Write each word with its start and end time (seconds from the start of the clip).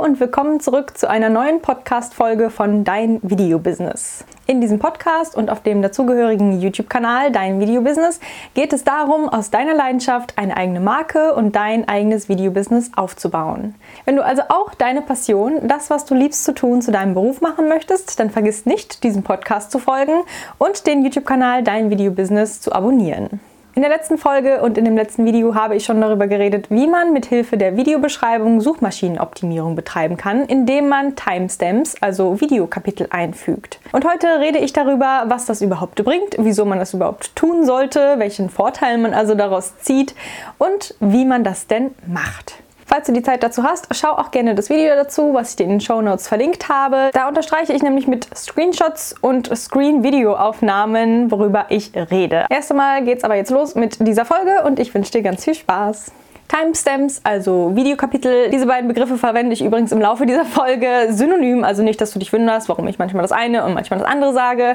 und 0.00 0.20
willkommen 0.20 0.60
zurück 0.60 0.96
zu 0.96 1.10
einer 1.10 1.28
neuen 1.28 1.60
Podcast-Folge 1.60 2.50
von 2.50 2.84
Dein 2.84 3.18
Video-Business. 3.22 4.24
In 4.46 4.60
diesem 4.60 4.78
Podcast 4.78 5.36
und 5.36 5.50
auf 5.50 5.60
dem 5.64 5.82
dazugehörigen 5.82 6.60
YouTube-Kanal 6.60 7.32
Dein 7.32 7.58
Video-Business 7.58 8.20
geht 8.54 8.72
es 8.72 8.84
darum, 8.84 9.28
aus 9.28 9.50
deiner 9.50 9.74
Leidenschaft 9.74 10.34
eine 10.38 10.56
eigene 10.56 10.78
Marke 10.78 11.34
und 11.34 11.56
dein 11.56 11.88
eigenes 11.88 12.28
Video-Business 12.28 12.92
aufzubauen. 12.94 13.74
Wenn 14.04 14.14
du 14.14 14.24
also 14.24 14.42
auch 14.48 14.72
deine 14.74 15.02
Passion, 15.02 15.66
das, 15.66 15.90
was 15.90 16.04
du 16.04 16.14
liebst 16.14 16.44
zu 16.44 16.54
tun, 16.54 16.80
zu 16.80 16.92
deinem 16.92 17.14
Beruf 17.14 17.40
machen 17.40 17.68
möchtest, 17.68 18.20
dann 18.20 18.30
vergiss 18.30 18.66
nicht, 18.66 19.02
diesem 19.02 19.24
Podcast 19.24 19.72
zu 19.72 19.80
folgen 19.80 20.22
und 20.58 20.86
den 20.86 21.02
YouTube-Kanal 21.02 21.64
Dein 21.64 21.90
Video-Business 21.90 22.60
zu 22.60 22.72
abonnieren. 22.72 23.40
In 23.78 23.82
der 23.82 23.92
letzten 23.92 24.18
Folge 24.18 24.60
und 24.60 24.76
in 24.76 24.84
dem 24.84 24.96
letzten 24.96 25.24
Video 25.24 25.54
habe 25.54 25.76
ich 25.76 25.84
schon 25.84 26.00
darüber 26.00 26.26
geredet, 26.26 26.68
wie 26.68 26.88
man 26.88 27.12
mit 27.12 27.26
Hilfe 27.26 27.56
der 27.56 27.76
Videobeschreibung 27.76 28.60
Suchmaschinenoptimierung 28.60 29.76
betreiben 29.76 30.16
kann, 30.16 30.46
indem 30.46 30.88
man 30.88 31.14
Timestamps, 31.14 31.94
also 32.00 32.40
Videokapitel 32.40 33.06
einfügt. 33.10 33.78
Und 33.92 34.04
heute 34.04 34.40
rede 34.40 34.58
ich 34.58 34.72
darüber, 34.72 35.26
was 35.28 35.46
das 35.46 35.62
überhaupt 35.62 36.02
bringt, 36.02 36.34
wieso 36.38 36.64
man 36.64 36.80
das 36.80 36.92
überhaupt 36.92 37.36
tun 37.36 37.64
sollte, 37.64 38.16
welchen 38.18 38.50
Vorteil 38.50 38.98
man 38.98 39.14
also 39.14 39.36
daraus 39.36 39.78
zieht 39.78 40.16
und 40.58 40.96
wie 40.98 41.24
man 41.24 41.44
das 41.44 41.68
denn 41.68 41.92
macht. 42.04 42.56
Falls 42.98 43.06
du 43.06 43.12
die 43.12 43.22
Zeit 43.22 43.44
dazu 43.44 43.62
hast, 43.62 43.86
schau 43.94 44.10
auch 44.10 44.32
gerne 44.32 44.56
das 44.56 44.70
Video 44.70 44.96
dazu, 44.96 45.32
was 45.32 45.50
ich 45.50 45.56
dir 45.56 45.62
in 45.62 45.68
den 45.68 45.80
Show 45.80 46.02
Notes 46.02 46.26
verlinkt 46.26 46.68
habe. 46.68 47.10
Da 47.12 47.28
unterstreiche 47.28 47.72
ich 47.72 47.80
nämlich 47.80 48.08
mit 48.08 48.26
Screenshots 48.36 49.14
und 49.20 49.56
Screen-Video-Aufnahmen, 49.56 51.30
worüber 51.30 51.66
ich 51.68 51.92
rede. 51.94 52.46
Erst 52.50 52.72
einmal 52.72 53.04
geht's 53.04 53.22
aber 53.22 53.36
jetzt 53.36 53.52
los 53.52 53.76
mit 53.76 54.04
dieser 54.04 54.24
Folge 54.24 54.64
und 54.64 54.80
ich 54.80 54.92
wünsche 54.96 55.12
dir 55.12 55.22
ganz 55.22 55.44
viel 55.44 55.54
Spaß. 55.54 56.10
Timestamps, 56.48 57.20
also 57.22 57.76
Videokapitel. 57.76 58.50
Diese 58.50 58.66
beiden 58.66 58.88
Begriffe 58.88 59.16
verwende 59.16 59.52
ich 59.52 59.62
übrigens 59.62 59.92
im 59.92 60.00
Laufe 60.00 60.26
dieser 60.26 60.44
Folge 60.44 60.88
synonym, 61.10 61.62
also 61.62 61.84
nicht, 61.84 62.00
dass 62.00 62.10
du 62.10 62.18
dich 62.18 62.32
wunderst, 62.32 62.68
warum 62.68 62.88
ich 62.88 62.98
manchmal 62.98 63.22
das 63.22 63.30
eine 63.30 63.64
und 63.64 63.74
manchmal 63.74 64.00
das 64.00 64.08
andere 64.08 64.32
sage. 64.32 64.74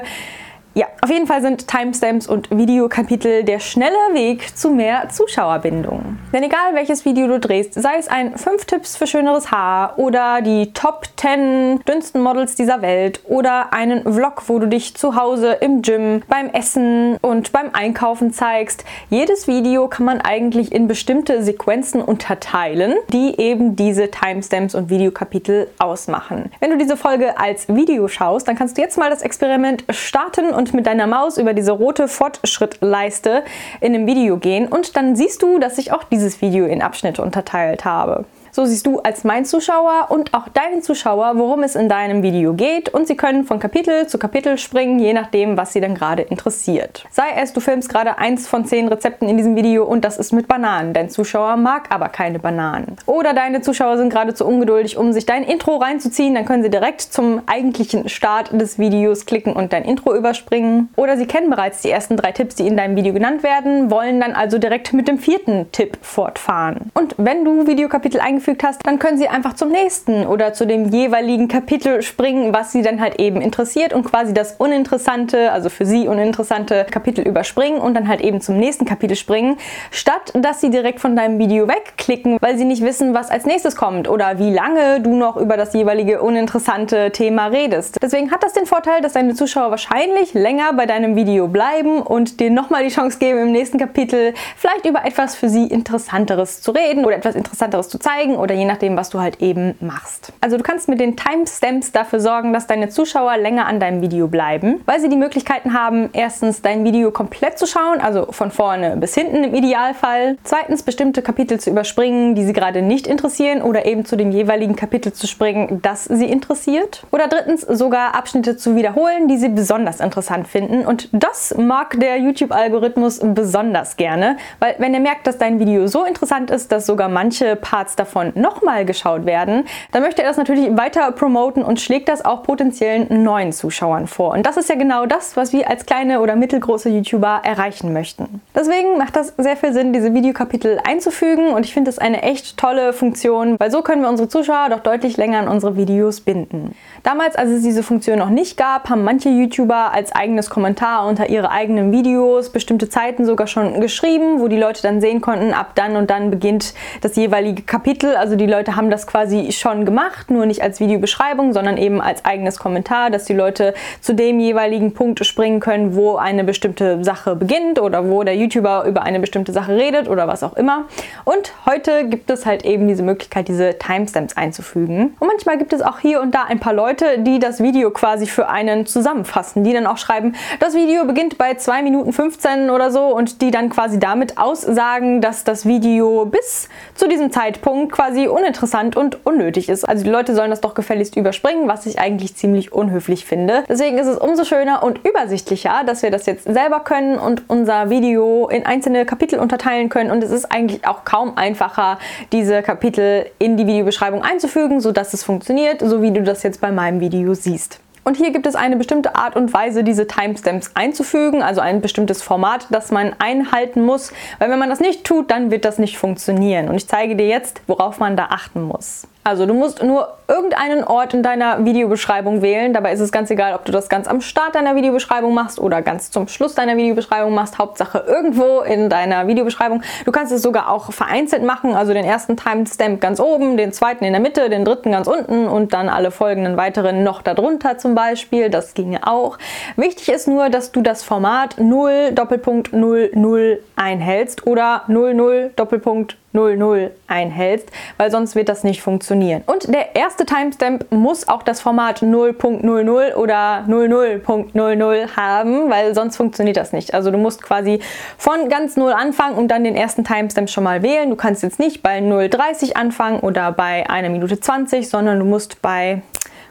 Ja, 0.76 0.86
auf 1.02 1.10
jeden 1.10 1.28
Fall 1.28 1.40
sind 1.40 1.68
Timestamps 1.68 2.26
und 2.26 2.50
Videokapitel 2.50 3.44
der 3.44 3.60
schnelle 3.60 3.94
Weg 4.12 4.56
zu 4.58 4.70
mehr 4.70 5.08
Zuschauerbindung. 5.08 6.18
Denn 6.32 6.42
egal 6.42 6.74
welches 6.74 7.04
Video 7.04 7.28
du 7.28 7.38
drehst, 7.38 7.74
sei 7.74 7.96
es 7.96 8.08
ein 8.08 8.36
5 8.36 8.64
Tipps 8.64 8.96
für 8.96 9.06
schöneres 9.06 9.52
Haar 9.52 9.96
oder 10.00 10.42
die 10.42 10.72
Top 10.72 11.06
10 11.16 11.78
dünnsten 11.88 12.20
Models 12.20 12.56
dieser 12.56 12.82
Welt 12.82 13.20
oder 13.28 13.72
einen 13.72 14.02
Vlog, 14.02 14.42
wo 14.48 14.58
du 14.58 14.66
dich 14.66 14.96
zu 14.96 15.14
Hause 15.14 15.52
im 15.60 15.82
Gym, 15.82 16.22
beim 16.26 16.50
Essen 16.50 17.18
und 17.22 17.52
beim 17.52 17.70
Einkaufen 17.72 18.32
zeigst, 18.32 18.84
jedes 19.10 19.46
Video 19.46 19.86
kann 19.86 20.06
man 20.06 20.20
eigentlich 20.20 20.72
in 20.72 20.88
bestimmte 20.88 21.44
Sequenzen 21.44 22.02
unterteilen, 22.02 22.94
die 23.12 23.38
eben 23.40 23.76
diese 23.76 24.10
Timestamps 24.10 24.74
und 24.74 24.90
Videokapitel 24.90 25.68
ausmachen. 25.78 26.50
Wenn 26.58 26.70
du 26.72 26.78
diese 26.78 26.96
Folge 26.96 27.38
als 27.38 27.68
Video 27.68 28.08
schaust, 28.08 28.48
dann 28.48 28.56
kannst 28.56 28.76
du 28.76 28.82
jetzt 28.82 28.98
mal 28.98 29.08
das 29.08 29.22
Experiment 29.22 29.84
starten 29.90 30.50
und 30.50 30.63
und 30.64 30.72
mit 30.72 30.86
deiner 30.86 31.06
Maus 31.06 31.36
über 31.36 31.52
diese 31.52 31.72
rote 31.72 32.08
Fortschrittleiste 32.08 33.42
in 33.82 33.92
dem 33.92 34.06
Video 34.06 34.38
gehen 34.38 34.66
und 34.66 34.96
dann 34.96 35.14
siehst 35.14 35.42
du, 35.42 35.58
dass 35.58 35.76
ich 35.76 35.92
auch 35.92 36.04
dieses 36.04 36.40
Video 36.40 36.64
in 36.64 36.80
Abschnitte 36.80 37.20
unterteilt 37.20 37.84
habe. 37.84 38.24
So 38.54 38.66
siehst 38.66 38.86
du 38.86 39.00
als 39.00 39.24
mein 39.24 39.44
Zuschauer 39.44 40.06
und 40.10 40.32
auch 40.32 40.48
deinen 40.48 40.80
Zuschauer, 40.80 41.32
worum 41.34 41.64
es 41.64 41.74
in 41.74 41.88
deinem 41.88 42.22
Video 42.22 42.54
geht 42.54 42.88
und 42.88 43.08
sie 43.08 43.16
können 43.16 43.42
von 43.42 43.58
Kapitel 43.58 44.06
zu 44.06 44.16
Kapitel 44.16 44.58
springen, 44.58 45.00
je 45.00 45.12
nachdem, 45.12 45.56
was 45.56 45.72
sie 45.72 45.80
dann 45.80 45.96
gerade 45.96 46.22
interessiert. 46.22 47.04
Sei 47.10 47.24
es, 47.36 47.52
du 47.52 47.58
filmst 47.58 47.88
gerade 47.88 48.16
eins 48.18 48.46
von 48.46 48.64
zehn 48.64 48.86
Rezepten 48.86 49.28
in 49.28 49.36
diesem 49.36 49.56
Video 49.56 49.82
und 49.82 50.04
das 50.04 50.18
ist 50.18 50.32
mit 50.32 50.46
Bananen. 50.46 50.92
Dein 50.92 51.10
Zuschauer 51.10 51.56
mag 51.56 51.92
aber 51.92 52.08
keine 52.10 52.38
Bananen. 52.38 52.96
Oder 53.06 53.34
deine 53.34 53.60
Zuschauer 53.60 53.96
sind 53.96 54.10
gerade 54.10 54.34
zu 54.34 54.46
ungeduldig, 54.46 54.98
um 54.98 55.12
sich 55.12 55.26
dein 55.26 55.42
Intro 55.42 55.78
reinzuziehen, 55.78 56.36
dann 56.36 56.44
können 56.44 56.62
sie 56.62 56.70
direkt 56.70 57.00
zum 57.00 57.42
eigentlichen 57.46 58.08
Start 58.08 58.52
des 58.52 58.78
Videos 58.78 59.26
klicken 59.26 59.54
und 59.54 59.72
dein 59.72 59.84
Intro 59.84 60.14
überspringen. 60.14 60.90
Oder 60.94 61.16
sie 61.16 61.26
kennen 61.26 61.50
bereits 61.50 61.82
die 61.82 61.90
ersten 61.90 62.16
drei 62.16 62.30
Tipps, 62.30 62.54
die 62.54 62.68
in 62.68 62.76
deinem 62.76 62.94
Video 62.94 63.12
genannt 63.12 63.42
werden, 63.42 63.90
wollen 63.90 64.20
dann 64.20 64.34
also 64.34 64.58
direkt 64.58 64.92
mit 64.92 65.08
dem 65.08 65.18
vierten 65.18 65.72
Tipp 65.72 65.98
fortfahren. 66.02 66.92
Und 66.94 67.16
wenn 67.18 67.44
du 67.44 67.66
Videokapitel 67.66 68.20
eingefügt 68.20 68.43
eingefügt 68.44 68.62
hast, 68.62 68.80
dann 68.84 68.98
können 68.98 69.16
sie 69.16 69.28
einfach 69.28 69.54
zum 69.54 69.70
nächsten 69.70 70.26
oder 70.26 70.52
zu 70.52 70.66
dem 70.66 70.90
jeweiligen 70.90 71.48
Kapitel 71.48 72.02
springen, 72.02 72.52
was 72.52 72.72
sie 72.72 72.82
dann 72.82 73.00
halt 73.00 73.18
eben 73.20 73.40
interessiert 73.40 73.92
und 73.92 74.04
quasi 74.04 74.34
das 74.34 74.56
uninteressante, 74.58 75.50
also 75.50 75.70
für 75.70 75.86
sie 75.86 76.08
uninteressante 76.08 76.86
Kapitel 76.90 77.26
überspringen 77.26 77.80
und 77.80 77.94
dann 77.94 78.06
halt 78.06 78.20
eben 78.20 78.40
zum 78.40 78.58
nächsten 78.58 78.84
Kapitel 78.84 79.16
springen, 79.16 79.56
statt 79.90 80.32
dass 80.34 80.60
sie 80.60 80.70
direkt 80.70 81.00
von 81.00 81.16
deinem 81.16 81.38
Video 81.38 81.68
wegklicken, 81.68 82.38
weil 82.40 82.58
sie 82.58 82.64
nicht 82.64 82.82
wissen, 82.82 83.14
was 83.14 83.30
als 83.30 83.46
nächstes 83.46 83.76
kommt 83.76 84.08
oder 84.08 84.38
wie 84.38 84.52
lange 84.52 85.00
du 85.00 85.14
noch 85.14 85.36
über 85.36 85.56
das 85.56 85.72
jeweilige 85.72 86.20
uninteressante 86.22 87.10
Thema 87.12 87.46
redest. 87.46 87.98
Deswegen 88.02 88.30
hat 88.30 88.42
das 88.42 88.52
den 88.52 88.66
Vorteil, 88.66 89.00
dass 89.00 89.14
deine 89.14 89.34
Zuschauer 89.34 89.70
wahrscheinlich 89.70 90.34
länger 90.34 90.72
bei 90.74 90.86
deinem 90.86 91.16
Video 91.16 91.48
bleiben 91.48 92.02
und 92.02 92.40
dir 92.40 92.50
nochmal 92.50 92.84
die 92.84 92.94
Chance 92.94 93.18
geben, 93.18 93.38
im 93.38 93.52
nächsten 93.52 93.78
Kapitel 93.78 94.34
vielleicht 94.56 94.86
über 94.86 95.04
etwas 95.04 95.34
für 95.34 95.48
sie 95.48 95.66
Interessanteres 95.66 96.60
zu 96.60 96.72
reden 96.72 97.04
oder 97.04 97.16
etwas 97.16 97.34
Interessanteres 97.34 97.88
zu 97.88 97.98
zeigen 97.98 98.33
zeigen 98.34 98.36
oder 98.36 98.54
je 98.54 98.64
nachdem, 98.64 98.96
was 98.96 99.10
du 99.10 99.20
halt 99.20 99.40
eben 99.40 99.74
machst. 99.80 100.32
Also 100.40 100.56
du 100.56 100.62
kannst 100.62 100.88
mit 100.88 101.00
den 101.00 101.16
Timestamps 101.16 101.92
dafür 101.92 102.20
sorgen, 102.20 102.52
dass 102.52 102.66
deine 102.66 102.88
Zuschauer 102.88 103.36
länger 103.36 103.66
an 103.66 103.80
deinem 103.80 104.02
Video 104.02 104.28
bleiben, 104.28 104.80
weil 104.86 105.00
sie 105.00 105.08
die 105.08 105.16
Möglichkeiten 105.16 105.74
haben, 105.74 106.10
erstens 106.12 106.62
dein 106.62 106.84
Video 106.84 107.10
komplett 107.10 107.58
zu 107.58 107.66
schauen, 107.66 108.00
also 108.00 108.26
von 108.30 108.50
vorne 108.50 108.96
bis 108.96 109.14
hinten 109.14 109.44
im 109.44 109.54
Idealfall. 109.54 110.36
Zweitens 110.44 110.82
bestimmte 110.82 111.22
Kapitel 111.22 111.58
zu 111.58 111.70
überspringen, 111.70 112.34
die 112.34 112.44
sie 112.44 112.52
gerade 112.52 112.82
nicht 112.82 113.06
interessieren 113.06 113.62
oder 113.62 113.86
eben 113.86 114.04
zu 114.04 114.16
dem 114.16 114.30
jeweiligen 114.30 114.76
Kapitel 114.76 115.12
zu 115.12 115.26
springen, 115.26 115.80
das 115.82 116.04
sie 116.04 116.26
interessiert. 116.26 117.04
Oder 117.10 117.28
drittens 117.28 117.62
sogar 117.62 118.14
Abschnitte 118.14 118.56
zu 118.56 118.76
wiederholen, 118.76 119.28
die 119.28 119.36
sie 119.36 119.48
besonders 119.48 120.00
interessant 120.00 120.48
finden. 120.48 120.86
Und 120.86 121.08
das 121.12 121.54
mag 121.56 121.98
der 122.00 122.18
YouTube-Algorithmus 122.18 123.20
besonders 123.22 123.96
gerne, 123.96 124.36
weil 124.58 124.74
wenn 124.78 124.94
er 124.94 125.00
merkt, 125.00 125.26
dass 125.26 125.38
dein 125.38 125.58
Video 125.58 125.86
so 125.86 126.04
interessant 126.04 126.50
ist, 126.50 126.72
dass 126.72 126.86
sogar 126.86 127.08
manche 127.08 127.56
Parts 127.56 127.96
davon 127.96 128.23
davon 128.24 128.40
nochmal 128.40 128.84
geschaut 128.84 129.26
werden, 129.26 129.64
dann 129.92 130.02
möchte 130.02 130.22
er 130.22 130.28
das 130.28 130.36
natürlich 130.36 130.76
weiter 130.76 131.10
promoten 131.12 131.62
und 131.62 131.80
schlägt 131.80 132.08
das 132.08 132.24
auch 132.24 132.42
potenziellen 132.42 133.22
neuen 133.22 133.52
Zuschauern 133.52 134.06
vor. 134.06 134.32
Und 134.32 134.46
das 134.46 134.56
ist 134.56 134.68
ja 134.68 134.76
genau 134.76 135.06
das, 135.06 135.36
was 135.36 135.52
wir 135.52 135.68
als 135.68 135.86
kleine 135.86 136.20
oder 136.20 136.36
mittelgroße 136.36 136.88
YouTuber 136.88 137.40
erreichen 137.44 137.92
möchten. 137.92 138.40
Deswegen 138.54 138.98
macht 138.98 139.16
das 139.16 139.34
sehr 139.36 139.56
viel 139.56 139.72
Sinn, 139.72 139.92
diese 139.92 140.14
Videokapitel 140.14 140.80
einzufügen 140.84 141.48
und 141.48 141.64
ich 141.64 141.72
finde 141.72 141.90
das 141.90 141.98
eine 141.98 142.22
echt 142.22 142.56
tolle 142.56 142.92
Funktion, 142.92 143.58
weil 143.58 143.70
so 143.70 143.82
können 143.82 144.02
wir 144.02 144.08
unsere 144.08 144.28
Zuschauer 144.28 144.68
doch 144.70 144.80
deutlich 144.80 145.16
länger 145.16 145.40
an 145.40 145.48
unsere 145.48 145.76
Videos 145.76 146.20
binden. 146.20 146.74
Damals, 147.02 147.36
als 147.36 147.50
es 147.50 147.62
diese 147.62 147.82
Funktion 147.82 148.18
noch 148.18 148.30
nicht 148.30 148.56
gab, 148.56 148.88
haben 148.88 149.04
manche 149.04 149.28
YouTuber 149.28 149.92
als 149.92 150.12
eigenes 150.12 150.50
Kommentar 150.50 151.06
unter 151.06 151.28
ihre 151.28 151.50
eigenen 151.50 151.92
Videos 151.92 152.50
bestimmte 152.50 152.88
Zeiten 152.88 153.26
sogar 153.26 153.46
schon 153.46 153.80
geschrieben, 153.80 154.40
wo 154.40 154.48
die 154.48 154.56
Leute 154.56 154.82
dann 154.82 155.00
sehen 155.00 155.20
konnten, 155.20 155.52
ab 155.52 155.72
dann 155.74 155.96
und 155.96 156.10
dann 156.10 156.30
beginnt 156.30 156.74
das 157.00 157.16
jeweilige 157.16 157.62
Kapitel 157.62 158.03
also 158.08 158.36
die 158.36 158.46
Leute 158.46 158.76
haben 158.76 158.90
das 158.90 159.06
quasi 159.06 159.52
schon 159.52 159.84
gemacht, 159.84 160.30
nur 160.30 160.46
nicht 160.46 160.62
als 160.62 160.80
Videobeschreibung, 160.80 161.52
sondern 161.52 161.76
eben 161.76 162.00
als 162.00 162.24
eigenes 162.24 162.58
Kommentar, 162.58 163.10
dass 163.10 163.24
die 163.24 163.32
Leute 163.32 163.74
zu 164.00 164.14
dem 164.14 164.40
jeweiligen 164.40 164.94
Punkt 164.94 165.24
springen 165.24 165.60
können, 165.60 165.94
wo 165.94 166.16
eine 166.16 166.44
bestimmte 166.44 167.02
Sache 167.04 167.36
beginnt 167.36 167.80
oder 167.80 168.08
wo 168.08 168.22
der 168.22 168.36
YouTuber 168.36 168.84
über 168.84 169.02
eine 169.02 169.20
bestimmte 169.20 169.52
Sache 169.52 169.74
redet 169.76 170.08
oder 170.08 170.28
was 170.28 170.42
auch 170.42 170.54
immer. 170.54 170.84
Und 171.24 171.52
heute 171.66 172.08
gibt 172.08 172.30
es 172.30 172.46
halt 172.46 172.64
eben 172.64 172.86
diese 172.88 173.02
Möglichkeit, 173.02 173.48
diese 173.48 173.78
Timestamps 173.78 174.36
einzufügen. 174.36 175.14
Und 175.18 175.28
manchmal 175.28 175.58
gibt 175.58 175.72
es 175.72 175.82
auch 175.82 175.98
hier 175.98 176.20
und 176.20 176.34
da 176.34 176.44
ein 176.44 176.60
paar 176.60 176.74
Leute, 176.74 177.18
die 177.18 177.38
das 177.38 177.62
Video 177.62 177.90
quasi 177.90 178.26
für 178.26 178.48
einen 178.48 178.86
zusammenfassen, 178.86 179.64
die 179.64 179.72
dann 179.72 179.86
auch 179.86 179.98
schreiben, 179.98 180.34
das 180.60 180.74
Video 180.74 181.04
beginnt 181.04 181.38
bei 181.38 181.54
2 181.54 181.82
Minuten 181.82 182.12
15 182.12 182.70
oder 182.70 182.90
so 182.90 183.06
und 183.06 183.40
die 183.40 183.50
dann 183.50 183.70
quasi 183.70 183.98
damit 183.98 184.38
aussagen, 184.38 185.20
dass 185.20 185.44
das 185.44 185.66
Video 185.66 186.26
bis 186.26 186.68
zu 186.94 187.08
diesem 187.08 187.30
Zeitpunkt 187.30 187.92
quasi 187.94 188.26
uninteressant 188.26 188.96
und 188.96 189.24
unnötig 189.24 189.68
ist. 189.68 189.88
Also 189.88 190.02
die 190.02 190.10
Leute 190.10 190.34
sollen 190.34 190.50
das 190.50 190.60
doch 190.60 190.74
gefälligst 190.74 191.16
überspringen, 191.16 191.68
was 191.68 191.86
ich 191.86 192.00
eigentlich 192.00 192.34
ziemlich 192.34 192.72
unhöflich 192.72 193.24
finde. 193.24 193.62
Deswegen 193.68 193.98
ist 193.98 194.08
es 194.08 194.18
umso 194.18 194.44
schöner 194.44 194.82
und 194.82 194.98
übersichtlicher, 195.06 195.84
dass 195.86 196.02
wir 196.02 196.10
das 196.10 196.26
jetzt 196.26 196.42
selber 196.42 196.80
können 196.80 197.20
und 197.20 197.44
unser 197.48 197.90
Video 197.90 198.48
in 198.48 198.66
einzelne 198.66 199.06
Kapitel 199.06 199.38
unterteilen 199.38 199.90
können. 199.90 200.10
Und 200.10 200.24
es 200.24 200.32
ist 200.32 200.46
eigentlich 200.46 200.84
auch 200.88 201.04
kaum 201.04 201.36
einfacher, 201.36 202.00
diese 202.32 202.62
Kapitel 202.62 203.26
in 203.38 203.56
die 203.56 203.68
Videobeschreibung 203.68 204.22
einzufügen, 204.22 204.80
sodass 204.80 205.14
es 205.14 205.22
funktioniert, 205.22 205.80
so 205.80 206.02
wie 206.02 206.10
du 206.10 206.24
das 206.24 206.42
jetzt 206.42 206.60
bei 206.60 206.72
meinem 206.72 206.98
Video 206.98 207.34
siehst. 207.34 207.83
Und 208.04 208.18
hier 208.18 208.30
gibt 208.32 208.46
es 208.46 208.54
eine 208.54 208.76
bestimmte 208.76 209.16
Art 209.16 209.34
und 209.34 209.52
Weise, 209.52 209.82
diese 209.82 210.06
Timestamps 210.06 210.72
einzufügen, 210.74 211.42
also 211.42 211.60
ein 211.60 211.80
bestimmtes 211.80 212.22
Format, 212.22 212.66
das 212.70 212.90
man 212.90 213.14
einhalten 213.18 213.82
muss, 213.82 214.12
weil 214.38 214.50
wenn 214.50 214.58
man 214.58 214.68
das 214.68 214.80
nicht 214.80 215.04
tut, 215.04 215.30
dann 215.30 215.50
wird 215.50 215.64
das 215.64 215.78
nicht 215.78 215.98
funktionieren. 215.98 216.68
Und 216.68 216.76
ich 216.76 216.86
zeige 216.86 217.16
dir 217.16 217.26
jetzt, 217.26 217.62
worauf 217.66 217.98
man 217.98 218.16
da 218.16 218.26
achten 218.26 218.62
muss. 218.62 219.06
Also 219.26 219.46
du 219.46 219.54
musst 219.54 219.82
nur 219.82 220.18
irgendeinen 220.28 220.84
Ort 220.84 221.14
in 221.14 221.22
deiner 221.22 221.64
Videobeschreibung 221.64 222.42
wählen. 222.42 222.74
Dabei 222.74 222.92
ist 222.92 223.00
es 223.00 223.10
ganz 223.10 223.30
egal, 223.30 223.54
ob 223.54 223.64
du 223.64 223.72
das 223.72 223.88
ganz 223.88 224.06
am 224.06 224.20
Start 224.20 224.54
deiner 224.54 224.76
Videobeschreibung 224.76 225.32
machst 225.32 225.58
oder 225.58 225.80
ganz 225.80 226.10
zum 226.10 226.28
Schluss 226.28 226.54
deiner 226.54 226.76
Videobeschreibung 226.76 227.34
machst. 227.34 227.58
Hauptsache 227.58 228.04
irgendwo 228.06 228.60
in 228.60 228.90
deiner 228.90 229.26
Videobeschreibung. 229.26 229.82
Du 230.04 230.12
kannst 230.12 230.30
es 230.30 230.42
sogar 230.42 230.70
auch 230.70 230.92
vereinzelt 230.92 231.42
machen, 231.42 231.74
also 231.74 231.94
den 231.94 232.04
ersten 232.04 232.36
Timestamp 232.36 233.00
ganz 233.00 233.18
oben, 233.18 233.56
den 233.56 233.72
zweiten 233.72 234.04
in 234.04 234.12
der 234.12 234.20
Mitte, 234.20 234.50
den 234.50 234.66
dritten 234.66 234.92
ganz 234.92 235.06
unten 235.06 235.46
und 235.46 235.72
dann 235.72 235.88
alle 235.88 236.10
folgenden 236.10 236.58
weiteren 236.58 237.02
noch 237.02 237.22
darunter 237.22 237.78
zum 237.78 237.94
Beispiel. 237.94 238.50
Das 238.50 238.74
ginge 238.74 239.06
auch. 239.06 239.38
Wichtig 239.76 240.10
ist 240.10 240.28
nur, 240.28 240.50
dass 240.50 240.70
du 240.70 240.82
das 240.82 241.02
Format 241.02 241.56
0 241.58 242.12
Doppelpunkt 242.12 242.74
00 242.74 243.60
einhältst 243.74 244.46
oder 244.46 244.82
00 244.88 245.50
Doppelpunkt 245.56 246.18
00 246.34 246.90
einhältst, 247.06 247.70
weil 247.96 248.10
sonst 248.10 248.34
wird 248.34 248.48
das 248.48 248.64
nicht 248.64 248.82
funktionieren. 248.82 249.42
Und 249.46 249.72
der 249.72 249.96
erste 249.96 250.26
Timestamp 250.26 250.90
muss 250.90 251.28
auch 251.28 251.42
das 251.42 251.60
Format 251.60 252.02
0.00 252.02 253.14
oder 253.14 253.64
00.00 253.68 255.16
haben, 255.16 255.70
weil 255.70 255.94
sonst 255.94 256.16
funktioniert 256.16 256.56
das 256.56 256.72
nicht. 256.72 256.92
Also 256.92 257.10
du 257.10 257.18
musst 257.18 257.42
quasi 257.42 257.80
von 258.18 258.48
ganz 258.48 258.76
0 258.76 258.92
anfangen 258.92 259.36
und 259.36 259.48
dann 259.48 259.64
den 259.64 259.76
ersten 259.76 260.04
Timestamp 260.04 260.50
schon 260.50 260.64
mal 260.64 260.82
wählen. 260.82 261.10
Du 261.10 261.16
kannst 261.16 261.42
jetzt 261.42 261.58
nicht 261.58 261.82
bei 261.82 261.98
0.30 262.00 262.74
anfangen 262.74 263.20
oder 263.20 263.52
bei 263.52 263.88
1 263.88 264.08
Minute 264.10 264.38
20, 264.38 264.88
sondern 264.88 265.18
du 265.18 265.24
musst 265.24 265.62
bei 265.62 266.02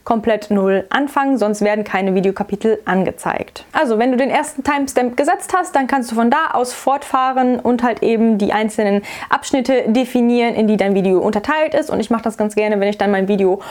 komplett 0.04 0.52
null 0.52 0.86
anfangen, 0.90 1.38
sonst 1.38 1.62
werden 1.62 1.84
keine 1.84 2.14
Videokapitel 2.14 2.80
angezeigt. 2.86 3.66
Also 3.72 4.00
wenn 4.00 4.12
du 4.12 4.18
den 4.18 4.30
ersten 4.30 4.64
Timestamp 4.64 5.16
gesetzt 5.16 5.54
hast, 5.58 5.76
dann 5.76 5.88
kannst 5.88 6.12
du 6.12 6.16
von 6.16 6.30
da 6.30 6.52
aus 6.54 6.74
fortfahren 6.74 7.60
und 7.60 7.84
halt 7.84 8.04
eben 8.04 8.38
die 8.38 8.52
einzelnen 8.52 9.02
Abschnitte 9.30 9.86
definieren, 9.88 10.56
in 10.56 10.68
die 10.68 10.78
dein 10.78 10.96
Video 10.96 11.20
unterteilt 11.20 11.74
ist. 11.74 11.90
Und 11.90 12.00
ich 12.00 12.10
mache 12.10 12.24
das 12.24 12.38
ganz 12.38 12.56
gerne, 12.56 12.80
wenn 12.80 12.90
ich 12.90 12.98
dann 12.98 13.12
mein 13.12 13.28
Video 13.28 13.62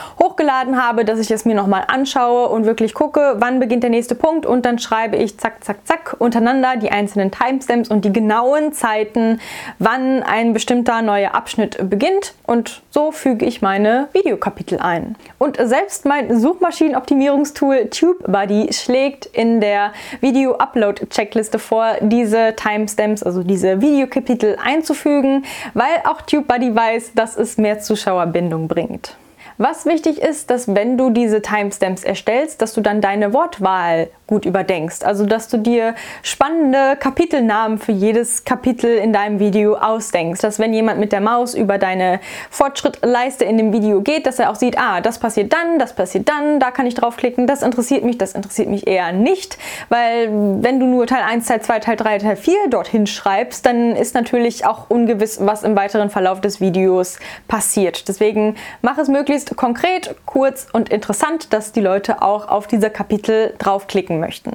hochgeladen 0.42 0.82
habe, 0.82 1.04
dass 1.04 1.20
ich 1.20 1.30
es 1.30 1.44
mir 1.44 1.54
nochmal 1.54 1.84
anschaue 1.86 2.48
und 2.48 2.66
wirklich 2.66 2.94
gucke, 2.94 3.36
wann 3.38 3.60
beginnt 3.60 3.84
der 3.84 3.90
nächste 3.90 4.16
Punkt 4.16 4.44
und 4.44 4.66
dann 4.66 4.78
schreibe 4.78 5.16
ich 5.16 5.38
zack, 5.38 5.62
zack, 5.62 5.86
zack 5.86 6.16
untereinander 6.18 6.76
die 6.76 6.90
einzelnen 6.90 7.30
Timestamps 7.30 7.88
und 7.88 8.04
die 8.04 8.12
genauen 8.12 8.72
Zeiten, 8.72 9.40
wann 9.78 10.22
ein 10.24 10.52
bestimmter 10.52 11.00
neuer 11.02 11.34
Abschnitt 11.34 11.78
beginnt 11.88 12.34
und 12.44 12.82
so 12.90 13.12
füge 13.12 13.46
ich 13.46 13.62
meine 13.62 14.08
Videokapitel 14.12 14.80
ein. 14.80 15.16
Und 15.38 15.58
selbst 15.62 16.06
mein 16.06 16.38
Suchmaschinenoptimierungstool 16.38 17.88
TubeBuddy 17.90 18.72
schlägt 18.72 19.26
in 19.26 19.60
der 19.60 19.92
Video-Upload-Checkliste 20.20 21.60
vor, 21.60 21.94
diese 22.00 22.54
Timestamps, 22.56 23.22
also 23.22 23.44
diese 23.44 23.80
Videokapitel 23.80 24.56
einzufügen, 24.62 25.44
weil 25.74 26.02
auch 26.04 26.22
TubeBuddy 26.22 26.74
weiß, 26.74 27.12
dass 27.14 27.36
es 27.36 27.58
mehr 27.58 27.78
Zuschauerbindung 27.78 28.66
bringt. 28.66 29.16
Was 29.58 29.86
wichtig 29.86 30.20
ist, 30.20 30.50
dass 30.50 30.74
wenn 30.74 30.96
du 30.98 31.10
diese 31.10 31.42
Timestamps 31.42 32.04
erstellst, 32.04 32.62
dass 32.62 32.72
du 32.72 32.80
dann 32.80 33.00
deine 33.00 33.32
Wortwahl 33.32 34.08
gut 34.32 34.46
überdenkst. 34.46 35.04
Also, 35.04 35.26
dass 35.26 35.48
du 35.48 35.58
dir 35.58 35.94
spannende 36.22 36.96
Kapitelnamen 36.98 37.76
für 37.76 37.92
jedes 37.92 38.44
Kapitel 38.44 38.96
in 38.96 39.12
deinem 39.12 39.40
Video 39.40 39.76
ausdenkst. 39.76 40.40
Dass 40.40 40.58
wenn 40.58 40.72
jemand 40.72 40.98
mit 40.98 41.12
der 41.12 41.20
Maus 41.20 41.54
über 41.54 41.76
deine 41.76 42.18
Fortschrittleiste 42.48 43.44
in 43.44 43.58
dem 43.58 43.74
Video 43.74 44.00
geht, 44.00 44.24
dass 44.24 44.38
er 44.38 44.50
auch 44.50 44.54
sieht, 44.54 44.78
ah, 44.78 45.02
das 45.02 45.18
passiert 45.18 45.52
dann, 45.52 45.78
das 45.78 45.94
passiert 45.94 46.30
dann, 46.30 46.60
da 46.60 46.70
kann 46.70 46.86
ich 46.86 46.94
draufklicken, 46.94 47.46
das 47.46 47.62
interessiert 47.62 48.04
mich, 48.04 48.16
das 48.16 48.32
interessiert 48.32 48.70
mich 48.70 48.86
eher 48.86 49.12
nicht. 49.12 49.58
Weil 49.90 50.30
wenn 50.62 50.80
du 50.80 50.86
nur 50.86 51.06
Teil 51.06 51.24
1, 51.24 51.46
Teil 51.46 51.60
2, 51.60 51.80
Teil 51.80 51.96
3, 51.96 52.18
Teil 52.18 52.36
4 52.36 52.54
dorthin 52.70 53.06
schreibst, 53.06 53.66
dann 53.66 53.94
ist 53.94 54.14
natürlich 54.14 54.64
auch 54.64 54.88
ungewiss, 54.88 55.44
was 55.44 55.62
im 55.62 55.76
weiteren 55.76 56.08
Verlauf 56.08 56.40
des 56.40 56.58
Videos 56.58 57.18
passiert. 57.48 58.08
Deswegen 58.08 58.54
mach 58.80 58.96
es 58.96 59.08
möglichst 59.08 59.41
konkret, 59.56 60.14
kurz 60.26 60.66
und 60.72 60.88
interessant, 60.88 61.52
dass 61.52 61.72
die 61.72 61.80
Leute 61.80 62.22
auch 62.22 62.48
auf 62.48 62.66
dieser 62.66 62.90
Kapitel 62.90 63.54
draufklicken 63.58 64.20
möchten. 64.20 64.52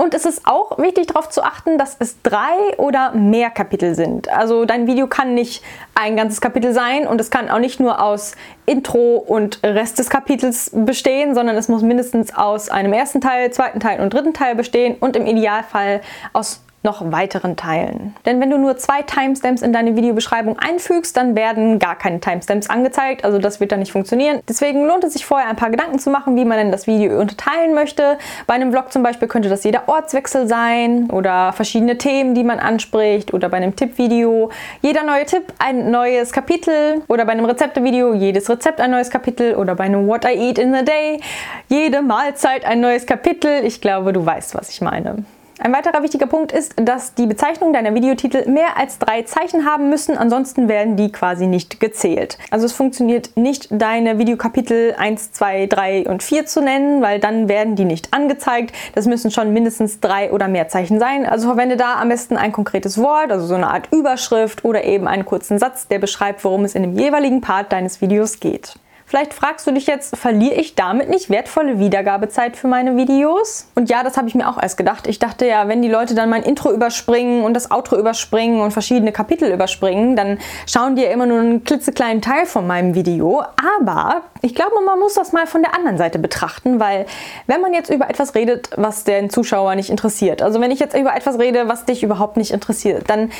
Und 0.00 0.14
es 0.14 0.24
ist 0.24 0.46
auch 0.46 0.78
wichtig 0.78 1.08
darauf 1.08 1.28
zu 1.28 1.42
achten, 1.42 1.76
dass 1.76 1.96
es 1.98 2.22
drei 2.22 2.74
oder 2.78 3.12
mehr 3.12 3.50
Kapitel 3.50 3.94
sind. 3.94 4.30
Also 4.30 4.64
dein 4.64 4.86
Video 4.86 5.06
kann 5.08 5.34
nicht 5.34 5.62
ein 5.94 6.16
ganzes 6.16 6.40
Kapitel 6.40 6.72
sein 6.72 7.06
und 7.06 7.20
es 7.20 7.30
kann 7.30 7.50
auch 7.50 7.58
nicht 7.58 7.80
nur 7.80 8.02
aus 8.02 8.34
Intro 8.64 9.16
und 9.16 9.60
Rest 9.62 9.98
des 9.98 10.08
Kapitels 10.08 10.70
bestehen, 10.72 11.34
sondern 11.34 11.54
es 11.58 11.68
muss 11.68 11.82
mindestens 11.82 12.34
aus 12.34 12.70
einem 12.70 12.94
ersten 12.94 13.20
Teil, 13.20 13.52
zweiten 13.52 13.78
Teil 13.78 14.00
und 14.00 14.14
dritten 14.14 14.32
Teil 14.32 14.54
bestehen 14.54 14.96
und 14.98 15.16
im 15.16 15.26
Idealfall 15.26 16.00
aus 16.32 16.62
noch 16.82 17.12
weiteren 17.12 17.56
Teilen. 17.56 18.16
Denn 18.24 18.40
wenn 18.40 18.50
du 18.50 18.58
nur 18.58 18.78
zwei 18.78 19.02
Timestamps 19.02 19.60
in 19.60 19.72
deine 19.72 19.96
Videobeschreibung 19.96 20.58
einfügst, 20.58 21.14
dann 21.16 21.36
werden 21.36 21.78
gar 21.78 21.96
keine 21.96 22.20
Timestamps 22.20 22.70
angezeigt, 22.70 23.24
also 23.24 23.38
das 23.38 23.60
wird 23.60 23.72
dann 23.72 23.80
nicht 23.80 23.92
funktionieren. 23.92 24.40
Deswegen 24.48 24.86
lohnt 24.86 25.04
es 25.04 25.12
sich 25.12 25.26
vorher 25.26 25.48
ein 25.48 25.56
paar 25.56 25.70
Gedanken 25.70 25.98
zu 25.98 26.08
machen, 26.08 26.36
wie 26.36 26.44
man 26.44 26.56
denn 26.56 26.72
das 26.72 26.86
Video 26.86 27.20
unterteilen 27.20 27.74
möchte. 27.74 28.16
Bei 28.46 28.54
einem 28.54 28.72
Vlog 28.72 28.92
zum 28.92 29.02
Beispiel 29.02 29.28
könnte 29.28 29.50
das 29.50 29.62
jeder 29.64 29.88
Ortswechsel 29.88 30.48
sein 30.48 31.10
oder 31.10 31.52
verschiedene 31.52 31.98
Themen, 31.98 32.34
die 32.34 32.44
man 32.44 32.58
anspricht 32.58 33.34
oder 33.34 33.50
bei 33.50 33.58
einem 33.58 33.76
Tippvideo 33.76 34.50
jeder 34.80 35.02
neue 35.02 35.26
Tipp 35.26 35.52
ein 35.58 35.90
neues 35.90 36.32
Kapitel 36.32 37.02
oder 37.08 37.26
bei 37.26 37.32
einem 37.32 37.44
Rezeptevideo 37.44 38.14
jedes 38.14 38.48
Rezept 38.48 38.80
ein 38.80 38.90
neues 38.90 39.10
Kapitel 39.10 39.54
oder 39.54 39.74
bei 39.74 39.84
einem 39.84 40.06
What 40.06 40.24
I 40.24 40.48
Eat 40.48 40.58
in 40.58 40.74
a 40.74 40.82
Day 40.82 41.20
jede 41.68 42.00
Mahlzeit 42.00 42.64
ein 42.64 42.80
neues 42.80 43.06
Kapitel. 43.06 43.64
Ich 43.64 43.82
glaube, 43.82 44.12
du 44.12 44.24
weißt, 44.24 44.54
was 44.54 44.70
ich 44.70 44.80
meine. 44.80 45.24
Ein 45.62 45.74
weiterer 45.74 46.02
wichtiger 46.02 46.26
Punkt 46.26 46.52
ist, 46.52 46.72
dass 46.76 47.12
die 47.12 47.26
Bezeichnung 47.26 47.74
deiner 47.74 47.94
Videotitel 47.94 48.48
mehr 48.48 48.78
als 48.78 48.98
drei 48.98 49.24
Zeichen 49.24 49.66
haben 49.66 49.90
müssen, 49.90 50.16
ansonsten 50.16 50.68
werden 50.68 50.96
die 50.96 51.12
quasi 51.12 51.46
nicht 51.46 51.80
gezählt. 51.80 52.38
Also 52.50 52.64
es 52.64 52.72
funktioniert 52.72 53.36
nicht, 53.36 53.68
deine 53.70 54.18
Videokapitel 54.18 54.94
1, 54.96 55.32
2, 55.32 55.66
3 55.66 56.08
und 56.08 56.22
4 56.22 56.46
zu 56.46 56.62
nennen, 56.62 57.02
weil 57.02 57.20
dann 57.20 57.50
werden 57.50 57.76
die 57.76 57.84
nicht 57.84 58.14
angezeigt. 58.14 58.74
Das 58.94 59.04
müssen 59.04 59.30
schon 59.30 59.52
mindestens 59.52 60.00
drei 60.00 60.32
oder 60.32 60.48
mehr 60.48 60.68
Zeichen 60.68 60.98
sein. 60.98 61.26
Also 61.26 61.46
verwende 61.48 61.76
da 61.76 62.00
am 62.00 62.08
besten 62.08 62.38
ein 62.38 62.52
konkretes 62.52 62.96
Wort, 62.96 63.30
also 63.30 63.44
so 63.44 63.54
eine 63.54 63.68
Art 63.68 63.92
Überschrift 63.92 64.64
oder 64.64 64.84
eben 64.84 65.06
einen 65.06 65.26
kurzen 65.26 65.58
Satz, 65.58 65.88
der 65.88 65.98
beschreibt, 65.98 66.42
worum 66.42 66.64
es 66.64 66.74
in 66.74 66.84
dem 66.84 66.98
jeweiligen 66.98 67.42
Part 67.42 67.70
deines 67.70 68.00
Videos 68.00 68.40
geht. 68.40 68.76
Vielleicht 69.10 69.34
fragst 69.34 69.66
du 69.66 69.72
dich 69.72 69.88
jetzt, 69.88 70.16
verliere 70.16 70.54
ich 70.54 70.76
damit 70.76 71.10
nicht 71.10 71.30
wertvolle 71.30 71.80
Wiedergabezeit 71.80 72.56
für 72.56 72.68
meine 72.68 72.96
Videos? 72.96 73.66
Und 73.74 73.90
ja, 73.90 74.04
das 74.04 74.16
habe 74.16 74.28
ich 74.28 74.36
mir 74.36 74.48
auch 74.48 74.62
erst 74.62 74.76
gedacht. 74.76 75.08
Ich 75.08 75.18
dachte 75.18 75.48
ja, 75.48 75.66
wenn 75.66 75.82
die 75.82 75.88
Leute 75.88 76.14
dann 76.14 76.30
mein 76.30 76.44
Intro 76.44 76.70
überspringen 76.70 77.42
und 77.42 77.54
das 77.54 77.72
Outro 77.72 77.98
überspringen 77.98 78.60
und 78.60 78.70
verschiedene 78.70 79.10
Kapitel 79.10 79.50
überspringen, 79.50 80.14
dann 80.14 80.38
schauen 80.64 80.94
die 80.94 81.02
ja 81.02 81.10
immer 81.10 81.26
nur 81.26 81.40
einen 81.40 81.64
klitzekleinen 81.64 82.22
Teil 82.22 82.46
von 82.46 82.68
meinem 82.68 82.94
Video. 82.94 83.42
Aber 83.80 84.22
ich 84.42 84.54
glaube, 84.54 84.80
man 84.84 84.98
muss 84.98 85.14
das 85.14 85.32
mal 85.32 85.46
von 85.46 85.62
der 85.62 85.74
anderen 85.74 85.98
Seite 85.98 86.18
betrachten, 86.18 86.80
weil 86.80 87.06
wenn 87.46 87.60
man 87.60 87.74
jetzt 87.74 87.90
über 87.90 88.08
etwas 88.08 88.34
redet, 88.34 88.70
was 88.76 89.04
den 89.04 89.30
Zuschauer 89.30 89.74
nicht 89.74 89.90
interessiert, 89.90 90.42
also 90.42 90.60
wenn 90.60 90.70
ich 90.70 90.80
jetzt 90.80 90.96
über 90.96 91.14
etwas 91.14 91.38
rede, 91.38 91.68
was 91.68 91.84
dich 91.84 92.02
überhaupt 92.02 92.36
nicht 92.36 92.50
interessiert, 92.50 93.08
dann 93.08 93.30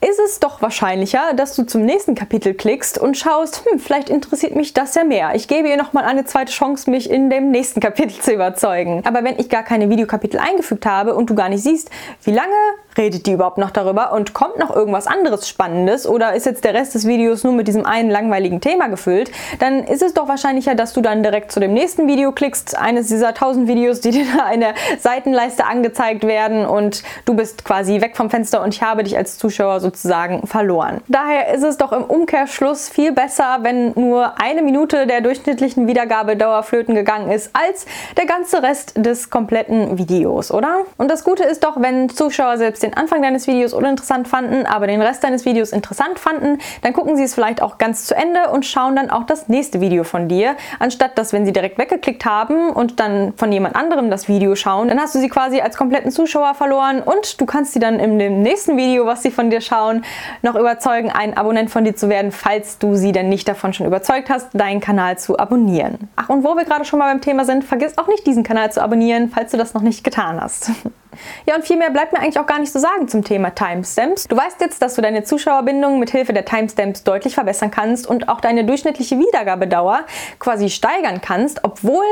ist 0.00 0.18
es 0.18 0.40
doch 0.40 0.62
wahrscheinlicher, 0.62 1.34
dass 1.34 1.54
du 1.54 1.64
zum 1.64 1.82
nächsten 1.82 2.14
Kapitel 2.14 2.54
klickst 2.54 2.98
und 2.98 3.18
schaust, 3.18 3.64
hm, 3.66 3.78
vielleicht 3.78 4.08
interessiert 4.08 4.56
mich 4.56 4.72
das 4.72 4.94
ja 4.94 5.04
mehr. 5.04 5.34
Ich 5.34 5.46
gebe 5.46 5.68
ihr 5.68 5.76
nochmal 5.76 6.04
eine 6.04 6.24
zweite 6.24 6.52
Chance, 6.52 6.90
mich 6.90 7.10
in 7.10 7.28
dem 7.28 7.50
nächsten 7.50 7.80
Kapitel 7.80 8.18
zu 8.20 8.32
überzeugen. 8.32 9.02
Aber 9.04 9.22
wenn 9.24 9.38
ich 9.38 9.50
gar 9.50 9.62
keine 9.62 9.90
Videokapitel 9.90 10.40
eingefügt 10.40 10.86
habe 10.86 11.14
und 11.14 11.28
du 11.28 11.34
gar 11.34 11.50
nicht 11.50 11.62
siehst, 11.62 11.90
wie 12.24 12.32
lange 12.32 12.54
redet 13.00 13.26
die 13.26 13.32
überhaupt 13.32 13.58
noch 13.58 13.70
darüber? 13.70 14.12
Und 14.12 14.34
kommt 14.34 14.58
noch 14.58 14.74
irgendwas 14.74 15.06
anderes 15.06 15.48
Spannendes? 15.48 16.06
Oder 16.06 16.34
ist 16.34 16.46
jetzt 16.46 16.64
der 16.64 16.74
Rest 16.74 16.94
des 16.94 17.06
Videos 17.06 17.42
nur 17.42 17.52
mit 17.52 17.66
diesem 17.66 17.86
einen 17.86 18.10
langweiligen 18.10 18.60
Thema 18.60 18.88
gefüllt, 18.88 19.30
dann 19.58 19.84
ist 19.84 20.02
es 20.02 20.14
doch 20.14 20.28
wahrscheinlicher, 20.28 20.74
dass 20.74 20.92
du 20.92 21.00
dann 21.00 21.22
direkt 21.22 21.50
zu 21.50 21.60
dem 21.60 21.72
nächsten 21.72 22.06
Video 22.06 22.32
klickst, 22.32 22.76
eines 22.76 23.08
dieser 23.08 23.28
1000 23.28 23.66
Videos, 23.66 24.00
die 24.00 24.10
dir 24.10 24.26
da 24.36 24.50
in 24.50 24.60
der 24.60 24.74
Seitenleiste 24.98 25.64
angezeigt 25.64 26.24
werden. 26.24 26.66
Und 26.66 27.02
du 27.24 27.34
bist 27.34 27.64
quasi 27.64 28.00
weg 28.00 28.16
vom 28.16 28.30
Fenster 28.30 28.62
und 28.62 28.74
ich 28.74 28.82
habe 28.82 29.02
dich 29.02 29.16
als 29.16 29.38
Zuschauer 29.38 29.80
sozusagen 29.80 30.46
verloren. 30.46 31.00
Daher 31.08 31.54
ist 31.54 31.62
es 31.62 31.78
doch 31.78 31.92
im 31.92 32.04
Umkehrschluss 32.04 32.88
viel 32.88 33.12
besser, 33.12 33.58
wenn 33.62 33.92
nur 33.94 34.40
eine 34.40 34.62
Minute 34.62 35.06
der 35.06 35.22
durchschnittlichen 35.22 35.86
Wiedergabedauer 35.86 36.62
flöten 36.62 36.94
gegangen 36.94 37.30
ist, 37.30 37.50
als 37.54 37.86
der 38.16 38.26
ganze 38.26 38.62
Rest 38.62 38.92
des 38.96 39.30
kompletten 39.30 39.98
Videos, 39.98 40.50
oder? 40.50 40.80
Und 40.98 41.10
das 41.10 41.24
Gute 41.24 41.44
ist 41.44 41.64
doch, 41.64 41.80
wenn 41.80 42.08
Zuschauer 42.08 42.58
selbst 42.58 42.82
den 42.82 42.89
den 42.90 42.96
Anfang 42.96 43.22
deines 43.22 43.46
Videos 43.46 43.72
uninteressant 43.72 44.26
fanden, 44.26 44.66
aber 44.66 44.86
den 44.86 45.00
Rest 45.00 45.22
deines 45.22 45.44
Videos 45.44 45.70
interessant 45.70 46.18
fanden, 46.18 46.58
dann 46.82 46.92
gucken 46.92 47.16
sie 47.16 47.22
es 47.22 47.34
vielleicht 47.34 47.62
auch 47.62 47.78
ganz 47.78 48.04
zu 48.04 48.16
Ende 48.16 48.50
und 48.50 48.66
schauen 48.66 48.96
dann 48.96 49.10
auch 49.10 49.24
das 49.24 49.48
nächste 49.48 49.80
Video 49.80 50.04
von 50.04 50.28
dir, 50.28 50.56
anstatt 50.78 51.16
dass, 51.18 51.32
wenn 51.32 51.46
sie 51.46 51.52
direkt 51.52 51.78
weggeklickt 51.78 52.24
haben 52.24 52.70
und 52.70 53.00
dann 53.00 53.32
von 53.36 53.52
jemand 53.52 53.76
anderem 53.76 54.10
das 54.10 54.28
Video 54.28 54.54
schauen, 54.54 54.88
dann 54.88 54.98
hast 54.98 55.14
du 55.14 55.18
sie 55.18 55.28
quasi 55.28 55.60
als 55.60 55.76
kompletten 55.76 56.10
Zuschauer 56.10 56.54
verloren 56.54 57.00
und 57.02 57.40
du 57.40 57.46
kannst 57.46 57.72
sie 57.72 57.78
dann 57.78 58.00
in 58.00 58.18
dem 58.18 58.42
nächsten 58.42 58.76
Video, 58.76 59.06
was 59.06 59.22
sie 59.22 59.30
von 59.30 59.50
dir 59.50 59.60
schauen, 59.60 60.04
noch 60.42 60.56
überzeugen, 60.56 61.10
ein 61.10 61.36
Abonnent 61.36 61.70
von 61.70 61.84
dir 61.84 61.94
zu 61.94 62.08
werden, 62.08 62.32
falls 62.32 62.78
du 62.78 62.94
sie 62.96 63.12
denn 63.12 63.28
nicht 63.28 63.46
davon 63.46 63.72
schon 63.72 63.86
überzeugt 63.86 64.30
hast, 64.30 64.48
deinen 64.52 64.80
Kanal 64.80 65.18
zu 65.18 65.38
abonnieren. 65.38 66.08
Ach, 66.16 66.28
und 66.28 66.44
wo 66.44 66.56
wir 66.56 66.64
gerade 66.64 66.84
schon 66.84 66.98
mal 66.98 67.12
beim 67.12 67.20
Thema 67.20 67.44
sind, 67.44 67.64
vergiss 67.64 67.98
auch 67.98 68.08
nicht 68.08 68.26
diesen 68.26 68.42
Kanal 68.42 68.72
zu 68.72 68.82
abonnieren, 68.82 69.30
falls 69.32 69.52
du 69.52 69.56
das 69.56 69.74
noch 69.74 69.82
nicht 69.82 70.02
getan 70.02 70.40
hast. 70.40 70.70
Ja, 71.46 71.56
und 71.56 71.64
viel 71.64 71.76
mehr 71.76 71.90
bleibt 71.90 72.12
mir 72.12 72.20
eigentlich 72.20 72.38
auch 72.38 72.46
gar 72.46 72.58
nicht 72.58 72.72
zu 72.72 72.78
sagen 72.78 73.08
zum 73.08 73.24
Thema 73.24 73.50
Timestamps. 73.50 74.28
Du 74.28 74.36
weißt 74.36 74.60
jetzt, 74.60 74.80
dass 74.82 74.94
du 74.94 75.02
deine 75.02 75.24
Zuschauerbindung 75.24 75.98
mit 75.98 76.10
Hilfe 76.10 76.32
der 76.32 76.44
Timestamps 76.44 77.04
deutlich 77.04 77.34
verbessern 77.34 77.70
kannst 77.70 78.06
und 78.06 78.28
auch 78.28 78.40
deine 78.40 78.64
durchschnittliche 78.64 79.18
Wiedergabedauer 79.18 80.00
quasi 80.38 80.70
steigern 80.70 81.20
kannst, 81.20 81.64
obwohl 81.64 82.04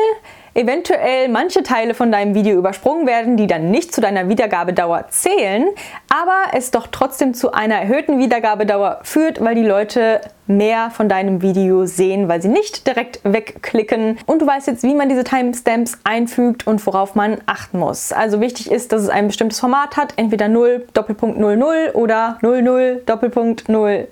eventuell 0.59 1.29
manche 1.29 1.63
Teile 1.63 1.95
von 1.95 2.11
deinem 2.11 2.35
Video 2.35 2.59
übersprungen 2.59 3.07
werden, 3.07 3.37
die 3.37 3.47
dann 3.47 3.71
nicht 3.71 3.95
zu 3.95 4.01
deiner 4.01 4.29
Wiedergabedauer 4.29 5.07
zählen, 5.09 5.69
aber 6.09 6.53
es 6.53 6.73
doch 6.73 6.89
trotzdem 6.91 7.33
zu 7.33 7.53
einer 7.53 7.77
erhöhten 7.77 8.19
Wiedergabedauer 8.19 8.99
führt, 9.05 9.41
weil 9.41 9.55
die 9.55 9.63
Leute 9.63 10.21
mehr 10.49 10.91
von 10.91 11.09
deinem 11.09 11.43
Video 11.43 11.85
sehen, 11.85 12.29
weil 12.29 12.43
sie 12.43 12.49
nicht 12.49 12.87
direkt 12.87 13.21
wegklicken. 13.23 14.19
Und 14.27 14.43
du 14.43 14.47
weißt 14.47 14.67
jetzt, 14.67 14.83
wie 14.83 14.95
man 14.95 15.09
diese 15.09 15.25
Timestamps 15.25 15.99
einfügt 16.05 16.67
und 16.67 16.85
worauf 16.87 17.15
man 17.15 17.39
achten 17.47 17.79
muss. 17.79 18.13
Also 18.13 18.41
wichtig 18.41 18.71
ist, 18.71 18.93
dass 18.93 19.03
es 19.03 19.09
ein 19.11 19.29
bestimmtes 19.29 19.61
Format 19.61 19.97
hat, 19.97 20.15
entweder 20.17 20.49
0 20.49 20.87
Doppelpunkt 20.95 21.39
00 21.39 21.91
oder 21.93 22.39
00 22.41 23.03
Doppelpunkt 23.05 23.69
00 23.69 24.09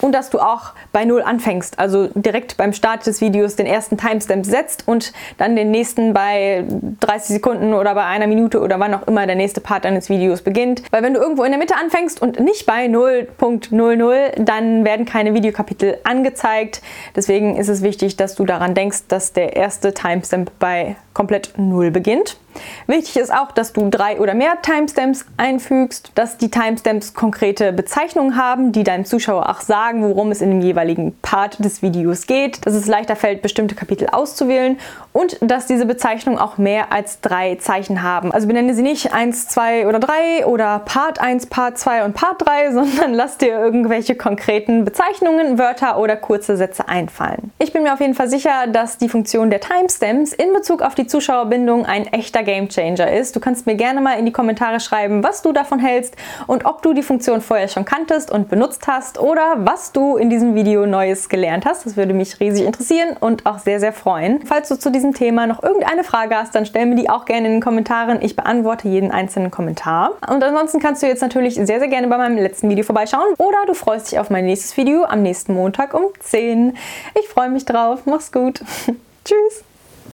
und 0.00 0.12
dass 0.12 0.30
du 0.30 0.40
auch 0.40 0.72
bei 0.92 1.04
0 1.04 1.22
anfängst, 1.22 1.78
also 1.78 2.08
direkt 2.14 2.56
beim 2.56 2.72
Start 2.72 3.06
des 3.06 3.20
Videos 3.20 3.54
den 3.54 3.66
ersten 3.66 3.96
Timestamp 3.96 4.44
setzt 4.44 4.88
und 4.88 5.12
dann 5.38 5.54
den 5.54 5.70
nächsten 5.70 5.85
bei 5.94 6.64
30 7.00 7.36
Sekunden 7.36 7.74
oder 7.74 7.94
bei 7.94 8.04
einer 8.04 8.26
Minute 8.26 8.60
oder 8.60 8.80
wann 8.80 8.94
auch 8.94 9.06
immer 9.06 9.26
der 9.26 9.36
nächste 9.36 9.60
Part 9.60 9.84
deines 9.84 10.08
Videos 10.08 10.42
beginnt. 10.42 10.82
Weil 10.90 11.02
wenn 11.02 11.14
du 11.14 11.20
irgendwo 11.20 11.44
in 11.44 11.50
der 11.50 11.58
Mitte 11.58 11.74
anfängst 11.76 12.20
und 12.20 12.40
nicht 12.40 12.66
bei 12.66 12.86
0.00, 12.86 14.42
dann 14.42 14.84
werden 14.84 15.06
keine 15.06 15.34
Videokapitel 15.34 15.66
Kapitel 15.66 15.98
angezeigt. 16.04 16.82
Deswegen 17.14 17.56
ist 17.56 17.68
es 17.68 17.82
wichtig, 17.82 18.16
dass 18.16 18.34
du 18.34 18.44
daran 18.44 18.74
denkst, 18.74 19.08
dass 19.08 19.32
der 19.32 19.56
erste 19.56 19.92
Timestamp 19.92 20.52
bei 20.58 20.96
komplett 21.12 21.54
null 21.56 21.90
beginnt. 21.90 22.38
Wichtig 22.86 23.16
ist 23.16 23.32
auch, 23.32 23.52
dass 23.52 23.72
du 23.72 23.88
drei 23.90 24.20
oder 24.20 24.34
mehr 24.34 24.60
Timestamps 24.62 25.26
einfügst, 25.36 26.12
dass 26.14 26.36
die 26.38 26.50
Timestamps 26.50 27.14
konkrete 27.14 27.72
Bezeichnungen 27.72 28.36
haben, 28.36 28.72
die 28.72 28.84
deinem 28.84 29.04
Zuschauer 29.04 29.48
auch 29.48 29.60
sagen, 29.60 30.02
worum 30.02 30.30
es 30.30 30.40
in 30.40 30.50
dem 30.50 30.60
jeweiligen 30.60 31.16
Part 31.22 31.64
des 31.64 31.82
Videos 31.82 32.26
geht, 32.26 32.66
dass 32.66 32.74
es 32.74 32.86
leichter 32.86 33.16
fällt, 33.16 33.42
bestimmte 33.42 33.74
Kapitel 33.74 34.08
auszuwählen 34.10 34.78
und 35.12 35.38
dass 35.40 35.66
diese 35.66 35.86
Bezeichnungen 35.86 36.38
auch 36.38 36.58
mehr 36.58 36.92
als 36.92 37.20
drei 37.20 37.56
Zeichen 37.56 38.02
haben. 38.02 38.32
Also 38.32 38.46
benenne 38.46 38.74
sie 38.74 38.82
nicht 38.82 39.12
1, 39.12 39.48
2 39.48 39.86
oder 39.86 39.98
3 39.98 40.46
oder 40.46 40.80
Part 40.80 41.20
1, 41.20 41.46
Part 41.46 41.78
2 41.78 42.04
und 42.04 42.14
Part 42.14 42.46
3, 42.46 42.72
sondern 42.72 43.14
lass 43.14 43.38
dir 43.38 43.48
irgendwelche 43.48 44.14
konkreten 44.14 44.84
Bezeichnungen, 44.84 45.58
Wörter 45.58 45.98
oder 45.98 46.16
kurze 46.16 46.56
Sätze 46.56 46.88
einfallen. 46.88 47.50
Ich 47.58 47.72
bin 47.72 47.82
mir 47.82 47.92
auf 47.92 48.00
jeden 48.00 48.14
Fall 48.14 48.28
sicher, 48.28 48.66
dass 48.66 48.98
die 48.98 49.08
Funktion 49.08 49.50
der 49.50 49.60
Timestamps 49.60 50.32
in 50.32 50.52
Bezug 50.52 50.82
auf 50.82 50.94
die 50.94 51.06
Zuschauerbindung 51.06 51.86
ein 51.86 52.06
echter 52.06 52.42
Gamechanger 52.46 53.12
ist. 53.12 53.36
Du 53.36 53.40
kannst 53.40 53.66
mir 53.66 53.74
gerne 53.74 54.00
mal 54.00 54.18
in 54.18 54.24
die 54.24 54.32
Kommentare 54.32 54.80
schreiben, 54.80 55.22
was 55.22 55.42
du 55.42 55.52
davon 55.52 55.78
hältst 55.78 56.16
und 56.46 56.64
ob 56.64 56.80
du 56.80 56.94
die 56.94 57.02
Funktion 57.02 57.42
vorher 57.42 57.68
schon 57.68 57.84
kanntest 57.84 58.30
und 58.30 58.48
benutzt 58.48 58.86
hast 58.86 59.20
oder 59.20 59.56
was 59.58 59.92
du 59.92 60.16
in 60.16 60.30
diesem 60.30 60.54
Video 60.54 60.86
Neues 60.86 61.28
gelernt 61.28 61.66
hast. 61.66 61.84
Das 61.84 61.98
würde 61.98 62.14
mich 62.14 62.40
riesig 62.40 62.64
interessieren 62.64 63.16
und 63.20 63.44
auch 63.44 63.58
sehr, 63.58 63.80
sehr 63.80 63.92
freuen. 63.92 64.40
Falls 64.46 64.68
du 64.68 64.78
zu 64.78 64.90
diesem 64.90 65.12
Thema 65.12 65.46
noch 65.46 65.62
irgendeine 65.62 66.04
Frage 66.04 66.36
hast, 66.36 66.54
dann 66.54 66.64
stell 66.64 66.86
mir 66.86 66.94
die 66.94 67.10
auch 67.10 67.26
gerne 67.26 67.48
in 67.48 67.54
den 67.54 67.62
Kommentaren. 67.62 68.22
Ich 68.22 68.36
beantworte 68.36 68.88
jeden 68.88 69.10
einzelnen 69.10 69.50
Kommentar. 69.50 70.12
Und 70.26 70.42
ansonsten 70.42 70.80
kannst 70.80 71.02
du 71.02 71.06
jetzt 71.06 71.20
natürlich 71.20 71.56
sehr, 71.56 71.80
sehr 71.80 71.88
gerne 71.88 72.08
bei 72.08 72.16
meinem 72.16 72.38
letzten 72.38 72.70
Video 72.70 72.84
vorbeischauen 72.84 73.34
oder 73.38 73.58
du 73.66 73.74
freust 73.74 74.10
dich 74.10 74.18
auf 74.18 74.30
mein 74.30 74.46
nächstes 74.46 74.76
Video 74.76 75.04
am 75.04 75.22
nächsten 75.22 75.52
Montag 75.54 75.92
um 75.92 76.04
10. 76.20 76.76
Ich 77.18 77.28
freue 77.28 77.50
mich 77.50 77.64
drauf. 77.64 78.02
Mach's 78.06 78.32
gut. 78.32 78.60
Tschüss. 79.24 79.75